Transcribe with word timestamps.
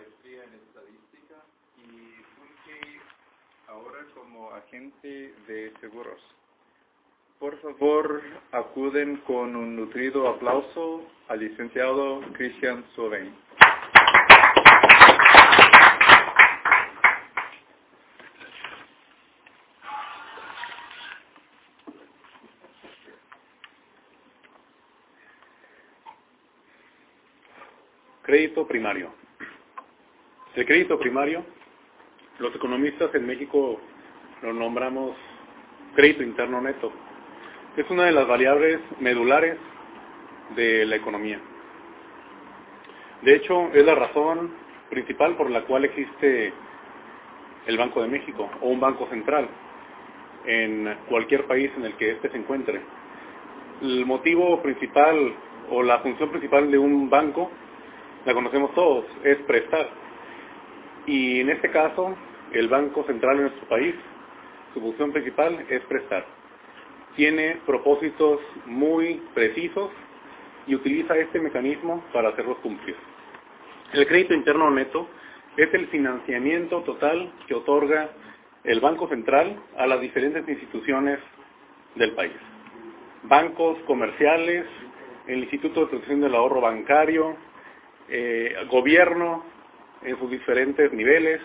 en 0.00 0.54
estadística 0.54 1.34
y 1.76 2.22
funge 2.34 3.00
ahora 3.68 3.98
como 4.14 4.50
agente 4.52 5.34
de 5.46 5.72
seguros. 5.80 6.20
Por 7.38 7.58
favor, 7.60 8.22
acuden 8.52 9.16
con 9.26 9.56
un 9.56 9.76
nutrido 9.76 10.28
aplauso 10.28 11.06
al 11.28 11.40
licenciado 11.40 12.20
Christian 12.32 12.84
Soven. 12.94 13.34
Crédito 28.22 28.66
primario. 28.66 29.12
El 30.56 30.66
crédito 30.66 30.98
primario, 30.98 31.44
los 32.40 32.52
economistas 32.52 33.14
en 33.14 33.24
México 33.24 33.80
lo 34.42 34.52
nombramos 34.52 35.16
crédito 35.94 36.24
interno 36.24 36.60
neto. 36.60 36.90
Es 37.76 37.88
una 37.88 38.06
de 38.06 38.12
las 38.12 38.26
variables 38.26 38.80
medulares 38.98 39.56
de 40.56 40.86
la 40.86 40.96
economía. 40.96 41.38
De 43.22 43.36
hecho, 43.36 43.70
es 43.72 43.84
la 43.84 43.94
razón 43.94 44.50
principal 44.88 45.36
por 45.36 45.50
la 45.50 45.62
cual 45.62 45.84
existe 45.84 46.52
el 47.66 47.78
Banco 47.78 48.02
de 48.02 48.08
México 48.08 48.50
o 48.60 48.70
un 48.70 48.80
banco 48.80 49.06
central 49.08 49.48
en 50.46 50.96
cualquier 51.08 51.44
país 51.44 51.70
en 51.76 51.84
el 51.84 51.94
que 51.94 52.10
éste 52.10 52.28
se 52.28 52.36
encuentre. 52.36 52.80
El 53.82 54.04
motivo 54.04 54.60
principal 54.62 55.32
o 55.70 55.80
la 55.84 56.00
función 56.00 56.28
principal 56.30 56.72
de 56.72 56.78
un 56.78 57.08
banco, 57.08 57.52
la 58.26 58.34
conocemos 58.34 58.74
todos, 58.74 59.04
es 59.22 59.36
prestar. 59.42 60.09
Y 61.06 61.40
en 61.40 61.50
este 61.50 61.70
caso, 61.70 62.16
el 62.52 62.68
Banco 62.68 63.04
Central 63.04 63.36
de 63.36 63.42
nuestro 63.44 63.68
país, 63.68 63.94
su 64.74 64.80
función 64.80 65.12
principal 65.12 65.64
es 65.68 65.80
prestar. 65.82 66.26
Tiene 67.16 67.58
propósitos 67.66 68.40
muy 68.66 69.22
precisos 69.34 69.90
y 70.66 70.74
utiliza 70.74 71.16
este 71.16 71.40
mecanismo 71.40 72.04
para 72.12 72.30
hacerlos 72.30 72.58
cumplir. 72.58 72.96
El 73.92 74.06
crédito 74.06 74.34
interno 74.34 74.70
neto 74.70 75.08
es 75.56 75.72
el 75.74 75.88
financiamiento 75.88 76.82
total 76.82 77.32
que 77.48 77.54
otorga 77.54 78.10
el 78.64 78.80
Banco 78.80 79.08
Central 79.08 79.60
a 79.76 79.86
las 79.86 80.00
diferentes 80.00 80.48
instituciones 80.48 81.18
del 81.96 82.12
país. 82.12 82.32
Bancos 83.24 83.78
comerciales, 83.86 84.66
el 85.26 85.40
Instituto 85.40 85.80
de 85.80 85.86
Protección 85.86 86.20
del 86.20 86.34
Ahorro 86.34 86.60
Bancario, 86.60 87.36
eh, 88.08 88.54
gobierno 88.70 89.44
en 90.02 90.18
sus 90.18 90.30
diferentes 90.30 90.92
niveles, 90.92 91.40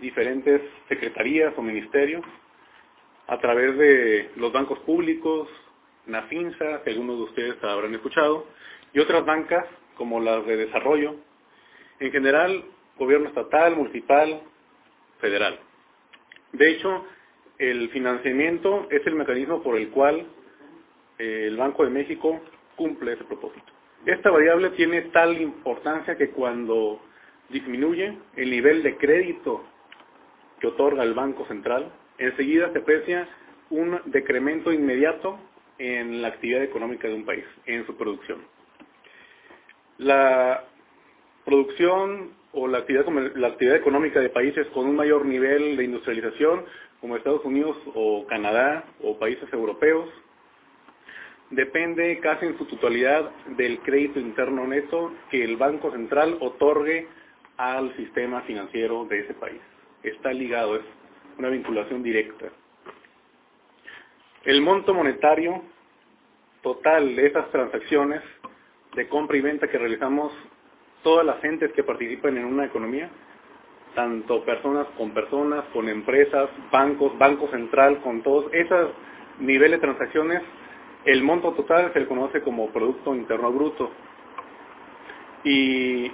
diferentes 0.00 0.60
secretarías 0.88 1.52
o 1.56 1.62
ministerios, 1.62 2.24
a 3.26 3.38
través 3.38 3.76
de 3.78 4.30
los 4.36 4.52
bancos 4.52 4.78
públicos, 4.80 5.48
NAFINSA, 6.06 6.82
que 6.82 6.90
algunos 6.90 7.16
de 7.18 7.22
ustedes 7.24 7.64
habrán 7.64 7.94
escuchado, 7.94 8.46
y 8.92 8.98
otras 8.98 9.24
bancas 9.24 9.64
como 9.96 10.20
las 10.20 10.44
de 10.46 10.56
desarrollo, 10.56 11.16
en 12.00 12.10
general 12.10 12.64
gobierno 12.98 13.28
estatal, 13.28 13.76
municipal, 13.76 14.42
federal. 15.20 15.58
De 16.52 16.70
hecho, 16.70 17.06
el 17.58 17.88
financiamiento 17.90 18.88
es 18.90 19.06
el 19.06 19.14
mecanismo 19.14 19.62
por 19.62 19.76
el 19.76 19.88
cual 19.90 20.26
eh, 21.18 21.44
el 21.46 21.56
Banco 21.56 21.84
de 21.84 21.90
México 21.90 22.40
cumple 22.76 23.12
ese 23.12 23.24
propósito. 23.24 23.72
Esta 24.04 24.30
variable 24.30 24.70
tiene 24.70 25.02
tal 25.12 25.40
importancia 25.40 26.16
que 26.16 26.30
cuando 26.30 27.00
disminuye 27.52 28.16
el 28.36 28.50
nivel 28.50 28.82
de 28.82 28.96
crédito 28.96 29.62
que 30.60 30.66
otorga 30.66 31.02
el 31.02 31.14
Banco 31.14 31.46
Central, 31.46 31.92
enseguida 32.18 32.72
se 32.72 32.78
aprecia 32.78 33.28
un 33.70 34.00
decremento 34.06 34.72
inmediato 34.72 35.38
en 35.78 36.22
la 36.22 36.28
actividad 36.28 36.62
económica 36.62 37.08
de 37.08 37.14
un 37.14 37.24
país, 37.24 37.44
en 37.66 37.86
su 37.86 37.96
producción. 37.96 38.38
La 39.98 40.64
producción 41.44 42.30
o 42.52 42.68
la 42.68 42.78
actividad, 42.78 43.06
la 43.34 43.48
actividad 43.48 43.76
económica 43.76 44.20
de 44.20 44.30
países 44.30 44.66
con 44.68 44.86
un 44.86 44.96
mayor 44.96 45.24
nivel 45.24 45.76
de 45.76 45.84
industrialización, 45.84 46.64
como 47.00 47.16
Estados 47.16 47.44
Unidos 47.44 47.76
o 47.94 48.26
Canadá 48.26 48.84
o 49.02 49.18
países 49.18 49.52
europeos, 49.52 50.08
depende 51.50 52.18
casi 52.20 52.46
en 52.46 52.56
su 52.56 52.64
totalidad 52.66 53.30
del 53.56 53.80
crédito 53.80 54.20
interno 54.20 54.66
neto 54.66 55.12
que 55.30 55.42
el 55.42 55.56
Banco 55.56 55.90
Central 55.90 56.36
otorgue 56.40 57.08
al 57.56 57.94
sistema 57.96 58.42
financiero 58.42 59.04
de 59.04 59.20
ese 59.20 59.34
país. 59.34 59.60
Está 60.02 60.32
ligado, 60.32 60.76
es 60.76 60.82
una 61.38 61.48
vinculación 61.48 62.02
directa. 62.02 62.46
El 64.44 64.60
monto 64.60 64.94
monetario 64.94 65.62
total 66.62 67.14
de 67.14 67.26
esas 67.26 67.50
transacciones 67.50 68.22
de 68.94 69.08
compra 69.08 69.36
y 69.36 69.40
venta 69.40 69.68
que 69.68 69.78
realizamos 69.78 70.32
todas 71.02 71.24
las 71.24 71.40
gentes 71.40 71.72
que 71.72 71.82
participan 71.82 72.36
en 72.36 72.44
una 72.44 72.66
economía, 72.66 73.10
tanto 73.94 74.44
personas 74.44 74.86
con 74.96 75.12
personas, 75.12 75.64
con 75.72 75.88
empresas, 75.88 76.48
bancos, 76.70 77.16
banco 77.18 77.48
central, 77.48 78.00
con 78.02 78.22
todos, 78.22 78.52
esos 78.52 78.92
niveles 79.38 79.80
de 79.80 79.86
transacciones, 79.86 80.42
el 81.04 81.22
monto 81.22 81.52
total 81.52 81.92
se 81.92 82.00
le 82.00 82.06
conoce 82.06 82.42
como 82.42 82.70
Producto 82.70 83.14
Interno 83.14 83.50
Bruto. 83.52 83.90
Y 85.44 86.12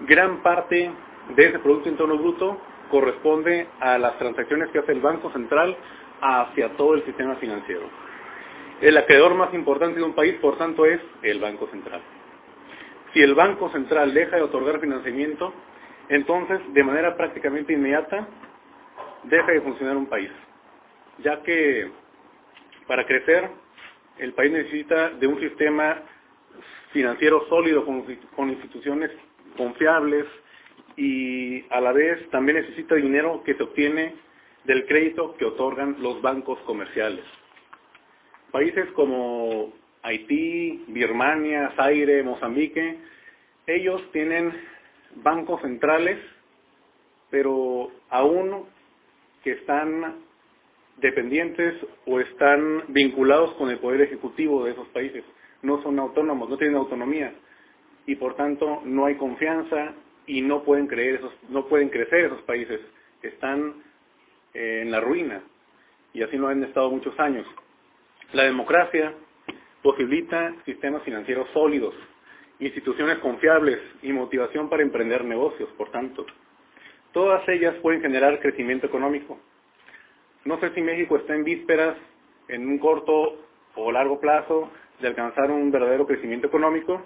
gran 0.00 0.42
parte 0.42 0.90
de 1.36 1.46
ese 1.46 1.58
Producto 1.58 1.88
Interno 1.88 2.18
Bruto 2.18 2.60
corresponde 2.90 3.66
a 3.80 3.98
las 3.98 4.18
transacciones 4.18 4.70
que 4.70 4.78
hace 4.78 4.92
el 4.92 5.00
Banco 5.00 5.30
Central 5.32 5.76
hacia 6.20 6.76
todo 6.76 6.94
el 6.94 7.04
sistema 7.04 7.36
financiero. 7.36 7.88
El 8.80 8.96
acreedor 8.96 9.34
más 9.34 9.54
importante 9.54 9.98
de 9.98 10.04
un 10.04 10.14
país, 10.14 10.34
por 10.40 10.58
tanto, 10.58 10.84
es 10.84 11.00
el 11.22 11.40
Banco 11.40 11.68
Central. 11.68 12.02
Si 13.12 13.22
el 13.22 13.34
Banco 13.34 13.70
Central 13.70 14.12
deja 14.12 14.36
de 14.36 14.42
otorgar 14.42 14.80
financiamiento, 14.80 15.52
entonces, 16.08 16.60
de 16.72 16.82
manera 16.82 17.16
prácticamente 17.16 17.72
inmediata, 17.72 18.26
deja 19.22 19.52
de 19.52 19.60
funcionar 19.60 19.96
un 19.96 20.06
país, 20.06 20.30
ya 21.18 21.42
que 21.42 21.90
para 22.86 23.06
crecer 23.06 23.48
el 24.18 24.32
país 24.34 24.52
necesita 24.52 25.10
de 25.10 25.26
un 25.26 25.40
sistema 25.40 26.02
financiero 26.92 27.46
sólido 27.48 27.84
con, 27.84 28.04
con 28.36 28.50
instituciones 28.50 29.10
confiables 29.56 30.26
y 30.96 31.64
a 31.70 31.80
la 31.80 31.92
vez 31.92 32.28
también 32.30 32.58
necesita 32.58 32.94
dinero 32.94 33.42
que 33.44 33.54
se 33.54 33.62
obtiene 33.62 34.14
del 34.64 34.86
crédito 34.86 35.34
que 35.36 35.44
otorgan 35.44 35.96
los 36.00 36.22
bancos 36.22 36.58
comerciales. 36.60 37.24
Países 38.50 38.86
como 38.92 39.72
Haití, 40.02 40.84
Birmania, 40.88 41.72
Zaire, 41.76 42.22
Mozambique, 42.22 42.98
ellos 43.66 44.00
tienen 44.12 44.52
bancos 45.16 45.60
centrales, 45.62 46.18
pero 47.30 47.90
aún 48.10 48.66
que 49.42 49.52
están 49.52 50.16
dependientes 50.98 51.74
o 52.06 52.20
están 52.20 52.84
vinculados 52.88 53.52
con 53.54 53.70
el 53.70 53.78
poder 53.78 54.02
ejecutivo 54.02 54.64
de 54.64 54.72
esos 54.72 54.86
países. 54.88 55.24
No 55.62 55.82
son 55.82 55.98
autónomos, 55.98 56.48
no 56.48 56.56
tienen 56.56 56.76
autonomía 56.76 57.34
y 58.06 58.16
por 58.16 58.36
tanto 58.36 58.82
no 58.84 59.06
hay 59.06 59.16
confianza 59.16 59.94
y 60.26 60.42
no 60.42 60.62
pueden 60.62 60.86
creer 60.86 61.16
esos, 61.16 61.32
no 61.48 61.66
pueden 61.66 61.88
crecer 61.88 62.26
esos 62.26 62.42
países, 62.42 62.80
están 63.22 63.82
eh, 64.52 64.80
en 64.82 64.90
la 64.90 65.00
ruina 65.00 65.42
y 66.12 66.22
así 66.22 66.36
lo 66.36 66.48
han 66.48 66.62
estado 66.64 66.90
muchos 66.90 67.18
años. 67.18 67.46
La 68.32 68.44
democracia 68.44 69.12
posibilita 69.82 70.54
sistemas 70.64 71.02
financieros 71.02 71.48
sólidos, 71.52 71.94
instituciones 72.58 73.18
confiables 73.18 73.78
y 74.02 74.12
motivación 74.12 74.68
para 74.68 74.82
emprender 74.82 75.24
negocios, 75.24 75.68
por 75.76 75.90
tanto. 75.90 76.24
Todas 77.12 77.46
ellas 77.48 77.74
pueden 77.82 78.00
generar 78.00 78.40
crecimiento 78.40 78.86
económico. 78.86 79.38
No 80.44 80.58
sé 80.60 80.70
si 80.74 80.80
México 80.80 81.16
está 81.16 81.34
en 81.34 81.44
vísperas, 81.44 81.96
en 82.48 82.66
un 82.66 82.78
corto 82.78 83.38
o 83.74 83.92
largo 83.92 84.20
plazo, 84.20 84.70
de 85.00 85.08
alcanzar 85.08 85.50
un 85.50 85.70
verdadero 85.70 86.06
crecimiento 86.06 86.46
económico, 86.46 87.02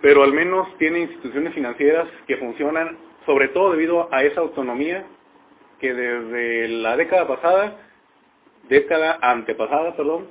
pero 0.00 0.22
al 0.22 0.32
menos 0.32 0.76
tiene 0.78 1.00
instituciones 1.00 1.54
financieras 1.54 2.08
que 2.26 2.36
funcionan 2.36 2.96
sobre 3.26 3.48
todo 3.48 3.72
debido 3.72 4.08
a 4.12 4.22
esa 4.22 4.40
autonomía 4.40 5.04
que 5.78 5.94
desde 5.94 6.68
la 6.68 6.96
década 6.96 7.26
pasada, 7.26 7.76
década 8.68 9.18
antepasada, 9.20 9.96
perdón, 9.96 10.28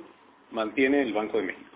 mantiene 0.50 1.02
el 1.02 1.12
Banco 1.12 1.38
de 1.38 1.44
México. 1.44 1.70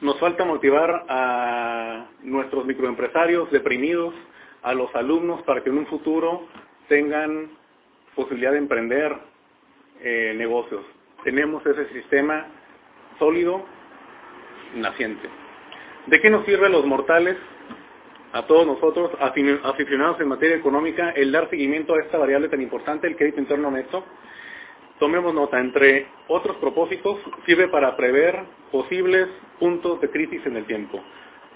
Nos 0.00 0.18
falta 0.20 0.44
motivar 0.44 1.06
a 1.08 2.06
nuestros 2.22 2.64
microempresarios 2.66 3.50
deprimidos, 3.50 4.14
a 4.62 4.74
los 4.74 4.94
alumnos 4.94 5.42
para 5.42 5.62
que 5.62 5.70
en 5.70 5.78
un 5.78 5.86
futuro 5.86 6.46
tengan 6.88 7.50
posibilidad 8.14 8.52
de 8.52 8.58
emprender 8.58 9.16
eh, 10.00 10.34
negocios. 10.36 10.84
Tenemos 11.24 11.64
ese 11.66 11.88
sistema 11.92 12.46
sólido, 13.18 13.64
naciente. 14.76 15.28
¿De 16.08 16.20
qué 16.22 16.30
nos 16.30 16.46
sirve 16.46 16.66
a 16.66 16.70
los 16.70 16.86
mortales 16.86 17.36
a 18.32 18.46
todos 18.46 18.66
nosotros, 18.66 19.10
aficionados 19.20 20.20
en 20.20 20.28
materia 20.28 20.56
económica, 20.56 21.10
el 21.10 21.32
dar 21.32 21.50
seguimiento 21.50 21.94
a 21.94 22.00
esta 22.00 22.16
variable 22.16 22.48
tan 22.48 22.62
importante, 22.62 23.06
el 23.06 23.16
crédito 23.16 23.40
interno 23.40 23.70
neto. 23.70 24.04
Tomemos 24.98 25.34
nota, 25.34 25.60
entre 25.60 26.06
otros 26.28 26.56
propósitos, 26.56 27.18
sirve 27.44 27.68
para 27.68 27.96
prever 27.96 28.42
posibles 28.72 29.28
puntos 29.58 30.00
de 30.00 30.10
crisis 30.10 30.44
en 30.46 30.56
el 30.56 30.64
tiempo. 30.64 31.02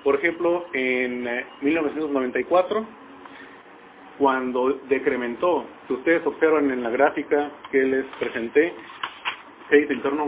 Por 0.05 0.17
ejemplo, 0.17 0.67
en 0.75 1.25
1994, 1.63 2.81
eh, 2.81 2.85
cuando 4.19 4.81
decrementó, 4.89 5.65
si 5.89 5.95
ustedes 5.95 6.27
observan 6.27 6.71
en 6.71 6.83
la 6.83 6.91
gráfica 6.91 7.51
que 7.71 7.83
les 7.83 8.05
presenté, 8.19 8.75
crédito 9.69 9.95
interno 9.95 10.27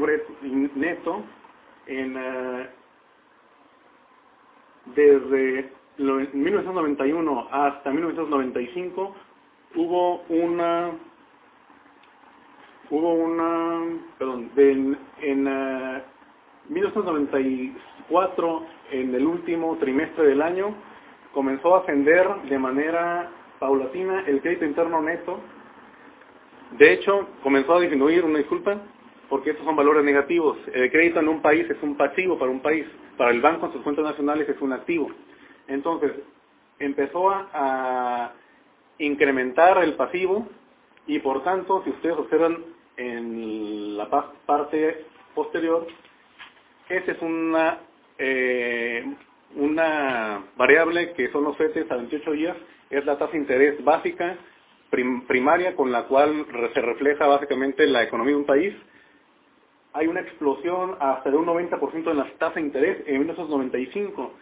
neto, 0.75 1.25
en, 1.87 2.17
eh, 2.17 2.69
desde 4.87 5.73
1991 5.99 7.49
hasta 7.51 7.91
1995 7.91 9.15
hubo 9.77 10.23
una 10.29 10.91
hubo 12.91 13.15
una 13.15 13.81
perdón 14.19 14.51
en 14.57 15.49
1994 16.69 18.63
eh, 18.91 19.01
en 19.01 19.15
el 19.15 19.27
último 19.27 19.77
trimestre 19.79 20.27
del 20.27 20.43
año 20.43 20.75
comenzó 21.33 21.75
a 21.75 21.81
ascender 21.81 22.29
de 22.49 22.59
manera 22.59 23.31
paulatina 23.59 24.25
el 24.27 24.41
crédito 24.41 24.65
interno 24.65 25.03
neto. 25.03 25.41
De 26.79 26.93
hecho 26.93 27.29
comenzó 27.43 27.75
a 27.75 27.81
disminuir 27.81 28.25
una 28.25 28.39
disculpa 28.39 28.79
porque 29.29 29.51
estos 29.51 29.65
son 29.65 29.77
valores 29.77 30.05
negativos. 30.05 30.59
El 30.73 30.91
crédito 30.91 31.21
en 31.21 31.29
un 31.29 31.43
país 31.43 31.69
es 31.69 31.83
un 31.83 31.97
pasivo 31.97 32.39
para 32.39 32.51
un 32.51 32.61
país. 32.61 32.87
Para 33.17 33.31
el 33.31 33.41
banco 33.41 33.67
en 33.67 33.73
sus 33.73 33.83
cuentas 33.83 34.05
nacionales 34.05 34.49
es 34.49 34.61
un 34.61 34.73
activo. 34.73 35.11
Entonces, 35.69 36.13
empezó 36.79 37.31
a, 37.31 38.33
incrementar 38.97 39.83
el 39.83 39.95
pasivo 39.95 40.47
y 41.09 41.19
por 41.19 41.43
tanto, 41.43 41.83
si 41.83 41.91
ustedes 41.91 42.17
observan 42.17 42.59
en 42.97 43.97
la 43.97 44.09
parte 44.47 45.05
posterior, 45.35 45.89
esa 46.89 47.11
es 47.11 47.21
una, 47.21 47.79
eh, 48.19 49.05
una 49.57 50.45
variable 50.57 51.13
que 51.15 51.29
son 51.33 51.43
los 51.43 51.57
CETES 51.57 51.91
a 51.91 51.97
28 51.97 52.31
días, 52.31 52.57
es 52.89 53.05
la 53.05 53.19
tasa 53.19 53.33
de 53.33 53.39
interés 53.39 53.85
básica 53.85 54.39
primaria 55.27 55.75
con 55.75 55.91
la 55.91 56.05
cual 56.05 56.47
se 56.73 56.81
refleja 56.81 57.27
básicamente 57.27 57.87
la 57.87 58.03
economía 58.03 58.35
de 58.35 58.41
un 58.41 58.47
país. 58.47 58.75
Hay 59.95 60.07
una 60.09 60.21
explosión 60.21 60.97
hasta 61.01 61.31
de 61.31 61.37
un 61.37 61.47
90% 61.47 62.11
en 62.11 62.19
las 62.19 62.33
tasas 62.35 62.57
de 62.57 62.61
interés 62.63 62.99
en 63.07 63.19
1995 63.19 64.35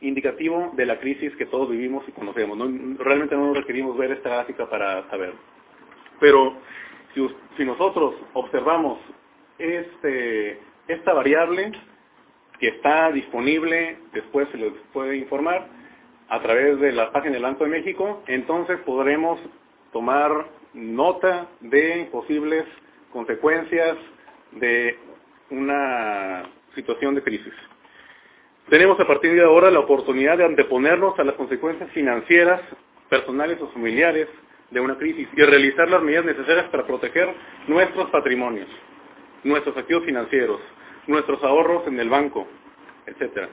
indicativo 0.00 0.72
de 0.74 0.86
la 0.86 0.98
crisis 0.98 1.34
que 1.36 1.46
todos 1.46 1.70
vivimos 1.70 2.04
y 2.08 2.12
conocemos. 2.12 2.58
realmente 2.98 3.36
no 3.36 3.54
requerimos 3.54 3.96
ver 3.96 4.12
esta 4.12 4.30
gráfica 4.30 4.68
para 4.68 5.08
saber. 5.10 5.32
Pero 6.20 6.54
si, 7.56 7.64
nosotros 7.64 8.14
observamos 8.32 8.98
este, 9.58 10.58
esta 10.88 11.12
variable 11.12 11.72
que 12.58 12.68
está 12.68 13.10
disponible, 13.10 13.98
después 14.12 14.48
se 14.50 14.58
les 14.58 14.72
puede 14.92 15.16
informar, 15.16 15.68
a 16.28 16.40
través 16.40 16.80
de 16.80 16.92
la 16.92 17.12
página 17.12 17.34
del 17.34 17.42
Banco 17.42 17.64
de 17.64 17.70
México, 17.70 18.22
entonces 18.26 18.78
podremos 18.86 19.38
tomar 19.92 20.46
nota 20.72 21.48
de 21.60 22.08
posibles 22.10 22.64
consecuencias 23.12 23.96
de 24.52 24.98
una 25.50 26.44
situación 26.74 27.14
de 27.14 27.22
crisis. 27.22 27.52
Tenemos 28.68 28.98
a 29.00 29.06
partir 29.06 29.34
de 29.34 29.42
ahora 29.42 29.70
la 29.70 29.80
oportunidad 29.80 30.38
de 30.38 30.44
anteponernos 30.44 31.18
a 31.18 31.24
las 31.24 31.34
consecuencias 31.34 31.90
financieras, 31.90 32.60
personales 33.08 33.60
o 33.60 33.68
familiares 33.68 34.28
de 34.70 34.80
una 34.80 34.96
crisis 34.96 35.28
y 35.36 35.42
realizar 35.42 35.90
las 35.90 36.02
medidas 36.02 36.24
necesarias 36.24 36.66
para 36.70 36.86
proteger 36.86 37.28
nuestros 37.68 38.08
patrimonios, 38.10 38.68
nuestros 39.44 39.76
activos 39.76 40.04
financieros, 40.04 40.60
nuestros 41.06 41.42
ahorros 41.42 41.86
en 41.86 42.00
el 42.00 42.08
banco, 42.08 42.46
etc. 43.06 43.48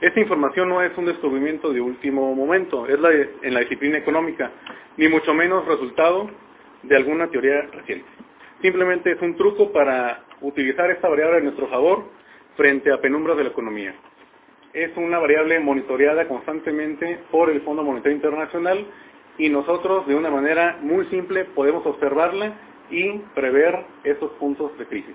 Esta 0.00 0.20
información 0.20 0.68
no 0.68 0.82
es 0.82 0.96
un 0.96 1.06
descubrimiento 1.06 1.72
de 1.72 1.80
último 1.80 2.34
momento, 2.34 2.86
es 2.86 2.98
la 2.98 3.10
en 3.12 3.54
la 3.54 3.60
disciplina 3.60 3.98
económica, 3.98 4.50
ni 4.96 5.08
mucho 5.08 5.34
menos 5.34 5.66
resultado 5.66 6.30
de 6.82 6.96
alguna 6.96 7.28
teoría 7.28 7.62
reciente. 7.72 8.08
Simplemente 8.62 9.12
es 9.12 9.20
un 9.20 9.36
truco 9.36 9.72
para 9.72 10.23
utilizar 10.40 10.90
esta 10.90 11.08
variable 11.08 11.38
en 11.38 11.44
nuestro 11.44 11.68
favor 11.68 12.04
frente 12.56 12.92
a 12.92 13.00
penumbras 13.00 13.36
de 13.36 13.44
la 13.44 13.50
economía 13.50 13.94
es 14.74 14.90
una 14.96 15.20
variable 15.20 15.60
monitoreada 15.60 16.26
constantemente 16.26 17.20
por 17.30 17.48
el 17.48 17.62
Fondo 17.62 17.84
Monetario 17.84 18.16
Internacional 18.16 18.84
y 19.38 19.48
nosotros 19.48 20.06
de 20.06 20.16
una 20.16 20.30
manera 20.30 20.78
muy 20.82 21.06
simple 21.06 21.44
podemos 21.44 21.86
observarla 21.86 22.54
y 22.90 23.18
prever 23.34 23.84
esos 24.02 24.32
puntos 24.32 24.76
de 24.76 24.86
crisis. 24.86 25.14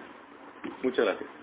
Muchas 0.82 1.06
gracias. 1.06 1.39